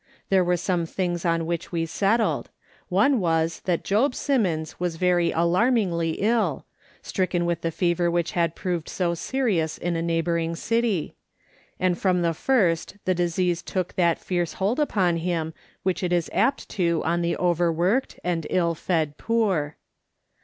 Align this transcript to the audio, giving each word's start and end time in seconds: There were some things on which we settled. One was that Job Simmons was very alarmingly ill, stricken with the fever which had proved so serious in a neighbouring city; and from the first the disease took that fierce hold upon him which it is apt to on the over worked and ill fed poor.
There 0.29 0.43
were 0.43 0.57
some 0.57 0.87
things 0.87 1.25
on 1.25 1.45
which 1.45 1.71
we 1.71 1.85
settled. 1.85 2.49
One 2.89 3.19
was 3.19 3.59
that 3.65 3.83
Job 3.83 4.15
Simmons 4.15 4.79
was 4.79 4.95
very 4.95 5.29
alarmingly 5.29 6.13
ill, 6.21 6.65
stricken 7.03 7.45
with 7.45 7.61
the 7.61 7.69
fever 7.69 8.09
which 8.09 8.31
had 8.31 8.55
proved 8.55 8.89
so 8.89 9.13
serious 9.13 9.77
in 9.77 9.95
a 9.95 10.01
neighbouring 10.01 10.55
city; 10.55 11.13
and 11.79 11.95
from 11.95 12.23
the 12.23 12.33
first 12.33 12.97
the 13.05 13.13
disease 13.13 13.61
took 13.61 13.93
that 13.93 14.17
fierce 14.17 14.53
hold 14.53 14.79
upon 14.79 15.17
him 15.17 15.53
which 15.83 16.01
it 16.01 16.11
is 16.11 16.31
apt 16.33 16.67
to 16.69 17.03
on 17.05 17.21
the 17.21 17.35
over 17.35 17.71
worked 17.71 18.19
and 18.23 18.47
ill 18.49 18.73
fed 18.73 19.19
poor. 19.19 19.75